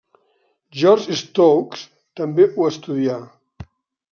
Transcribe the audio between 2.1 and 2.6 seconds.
també